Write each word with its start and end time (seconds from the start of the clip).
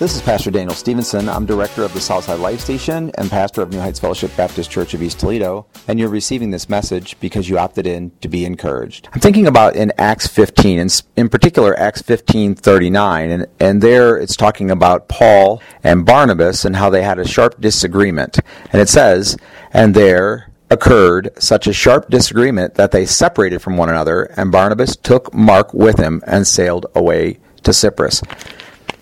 This 0.00 0.16
is 0.16 0.22
Pastor 0.22 0.50
Daniel 0.50 0.74
Stevenson. 0.74 1.28
I'm 1.28 1.44
director 1.44 1.82
of 1.82 1.92
the 1.92 2.00
Southside 2.00 2.38
Life 2.38 2.60
Station 2.60 3.10
and 3.18 3.28
pastor 3.28 3.60
of 3.60 3.70
New 3.70 3.80
Heights 3.80 4.00
Fellowship 4.00 4.34
Baptist 4.34 4.70
Church 4.70 4.94
of 4.94 5.02
East 5.02 5.20
Toledo. 5.20 5.66
And 5.88 6.00
you're 6.00 6.08
receiving 6.08 6.50
this 6.50 6.70
message 6.70 7.20
because 7.20 7.50
you 7.50 7.58
opted 7.58 7.86
in 7.86 8.10
to 8.22 8.28
be 8.28 8.46
encouraged. 8.46 9.10
I'm 9.12 9.20
thinking 9.20 9.46
about 9.46 9.76
in 9.76 9.92
Acts 9.98 10.26
15, 10.26 10.80
and 10.80 11.02
in 11.16 11.28
particular 11.28 11.78
Acts 11.78 12.00
15 12.00 12.54
39. 12.54 13.30
And, 13.30 13.46
and 13.60 13.82
there 13.82 14.16
it's 14.16 14.36
talking 14.36 14.70
about 14.70 15.06
Paul 15.08 15.60
and 15.84 16.06
Barnabas 16.06 16.64
and 16.64 16.76
how 16.76 16.88
they 16.88 17.02
had 17.02 17.18
a 17.18 17.28
sharp 17.28 17.60
disagreement. 17.60 18.38
And 18.72 18.80
it 18.80 18.88
says, 18.88 19.36
and 19.70 19.94
there 19.94 20.50
occurred 20.70 21.28
such 21.38 21.66
a 21.66 21.74
sharp 21.74 22.08
disagreement 22.08 22.76
that 22.76 22.90
they 22.90 23.04
separated 23.04 23.58
from 23.58 23.76
one 23.76 23.90
another, 23.90 24.22
and 24.38 24.50
Barnabas 24.50 24.96
took 24.96 25.34
Mark 25.34 25.74
with 25.74 25.98
him 25.98 26.22
and 26.26 26.46
sailed 26.46 26.86
away 26.94 27.38
to 27.64 27.74
Cyprus. 27.74 28.22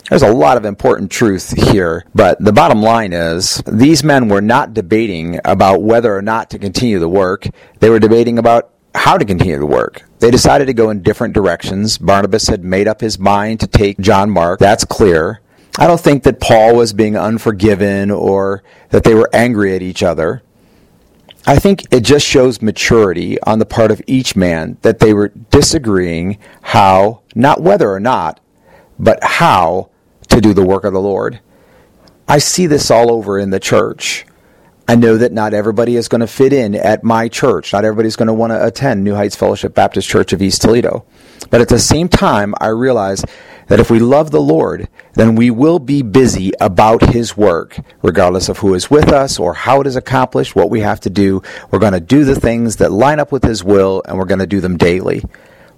There's 0.09 0.23
a 0.23 0.33
lot 0.33 0.57
of 0.57 0.65
important 0.65 1.11
truth 1.11 1.51
here, 1.71 2.05
but 2.15 2.43
the 2.43 2.53
bottom 2.53 2.81
line 2.81 3.13
is 3.13 3.63
these 3.67 4.03
men 4.03 4.29
were 4.29 4.41
not 4.41 4.73
debating 4.73 5.39
about 5.45 5.83
whether 5.83 6.17
or 6.17 6.23
not 6.23 6.49
to 6.51 6.59
continue 6.59 6.99
the 6.99 7.09
work. 7.09 7.47
They 7.81 7.91
were 7.91 7.99
debating 7.99 8.39
about 8.39 8.71
how 8.95 9.19
to 9.19 9.25
continue 9.27 9.59
the 9.59 9.67
work. 9.67 10.09
They 10.21 10.31
decided 10.31 10.67
to 10.67 10.73
go 10.73 10.89
in 10.89 11.03
different 11.03 11.35
directions. 11.35 11.99
Barnabas 11.99 12.49
had 12.49 12.65
made 12.65 12.89
up 12.89 13.03
his 13.03 13.19
mind 13.19 13.61
to 13.61 13.67
take 13.67 13.99
John 13.99 14.31
Mark. 14.31 14.61
That's 14.61 14.85
clear. 14.85 15.43
I 15.79 15.87
don't 15.87 16.01
think 16.01 16.23
that 16.23 16.41
Paul 16.41 16.75
was 16.75 16.95
being 16.95 17.17
unforgiven 17.17 18.11
or 18.11 18.63
that 18.89 19.05
they 19.05 19.15
were 19.15 19.29
angry 19.35 19.75
at 19.75 19.83
each 19.83 20.03
other. 20.03 20.43
I 21.47 21.59
think 21.59 21.85
it 21.91 22.01
just 22.01 22.27
shows 22.27 22.63
maturity 22.63 23.41
on 23.43 23.59
the 23.59 23.67
part 23.67 23.91
of 23.91 24.03
each 24.07 24.35
man 24.35 24.79
that 24.83 25.01
they 25.01 25.13
were 25.13 25.29
disagreeing 25.29 26.39
how, 26.63 27.21
not 27.35 27.63
whether 27.63 27.91
or 27.91 28.01
not, 28.01 28.41
but 28.99 29.23
how 29.23 29.91
to 30.41 30.49
do 30.49 30.55
the 30.55 30.65
work 30.65 30.85
of 30.85 30.93
the 30.93 31.01
Lord. 31.01 31.41
I 32.27 32.39
see 32.39 32.67
this 32.67 32.91
all 32.91 33.11
over 33.11 33.39
in 33.39 33.51
the 33.51 33.61
church. 33.61 34.25
I 34.87 34.95
know 34.95 35.19
that 35.19 35.33
not 35.33 35.53
everybody 35.53 35.97
is 35.97 36.09
going 36.09 36.21
to 36.23 36.27
fit 36.27 36.53
in 36.53 36.75
at 36.75 37.05
my 37.05 37.29
church. 37.29 37.73
Not 37.73 37.85
everybody's 37.85 38.17
going 38.17 38.29
to 38.29 38.35
want 38.35 38.53
to 38.53 38.67
attend 38.67 39.05
New 39.05 39.15
Heights 39.15 39.37
Fellowship 39.37 39.75
Baptist 39.75 40.09
Church 40.09 40.33
of 40.33 40.41
East 40.41 40.63
Toledo. 40.63 41.05
But 41.51 41.61
at 41.61 41.69
the 41.69 41.79
same 41.79 42.09
time, 42.09 42.55
I 42.61 42.69
realize 42.69 43.25
that 43.67 43.81
if 43.81 43.91
we 43.91 43.99
love 43.99 44.31
the 44.31 44.41
Lord, 44.41 44.89
then 45.13 45.35
we 45.35 45.51
will 45.51 45.79
be 45.79 46.03
busy 46.03 46.53
about 46.61 47.03
His 47.03 47.37
work, 47.37 47.79
regardless 48.03 48.49
of 48.49 48.59
who 48.59 48.75
is 48.75 48.91
with 48.91 49.13
us 49.13 49.39
or 49.39 49.53
how 49.53 49.81
it 49.81 49.87
is 49.87 49.97
accomplished, 49.97 50.57
what 50.57 50.71
we 50.71 50.81
have 50.81 51.01
to 51.01 51.11
do. 51.11 51.43
We're 51.71 51.79
going 51.81 51.93
to 51.93 52.01
do 52.01 52.25
the 52.25 52.39
things 52.39 52.77
that 52.77 52.93
line 52.93 53.21
up 53.21 53.31
with 53.31 53.45
His 53.45 53.63
will, 53.63 54.03
and 54.07 54.17
we're 54.17 54.25
going 54.25 54.39
to 54.39 54.47
do 54.47 54.61
them 54.61 54.79
daily. 54.79 55.23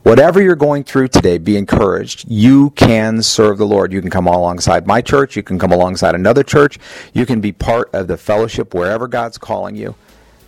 Whatever 0.03 0.41
you're 0.41 0.57
going 0.57 0.85
through 0.85 1.09
today, 1.09 1.37
be 1.37 1.59
encouraged. 1.59 2.25
You 2.27 2.71
can 2.71 3.23
serve 3.23 3.59
the 3.59 3.67
Lord. 3.67 3.93
You 3.93 4.01
can 4.01 4.09
come 4.09 4.27
alongside 4.27 4.87
my 4.87 5.03
church. 5.03 5.37
You 5.37 5.43
can 5.43 5.59
come 5.59 5.73
alongside 5.73 6.15
another 6.15 6.43
church. 6.43 6.79
You 7.13 7.27
can 7.27 7.43
be 7.43 7.53
part 7.53 7.95
of 7.95 8.07
the 8.07 8.17
fellowship 8.17 8.73
wherever 8.73 9.07
God's 9.07 9.37
calling 9.37 9.77
you. 9.77 9.95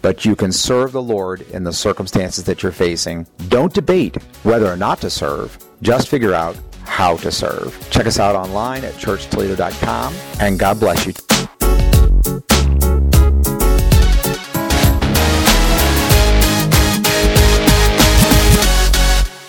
But 0.00 0.24
you 0.24 0.34
can 0.34 0.52
serve 0.52 0.92
the 0.92 1.02
Lord 1.02 1.42
in 1.50 1.64
the 1.64 1.72
circumstances 1.72 2.44
that 2.44 2.62
you're 2.62 2.72
facing. 2.72 3.26
Don't 3.48 3.74
debate 3.74 4.16
whether 4.42 4.66
or 4.66 4.76
not 4.76 5.02
to 5.02 5.10
serve. 5.10 5.58
Just 5.82 6.08
figure 6.08 6.34
out 6.34 6.56
how 6.84 7.18
to 7.18 7.30
serve. 7.30 7.78
Check 7.90 8.06
us 8.06 8.18
out 8.18 8.34
online 8.34 8.84
at 8.84 8.94
churchtoledo.com 8.94 10.14
and 10.40 10.58
God 10.58 10.80
bless 10.80 11.06
you. 11.06 11.12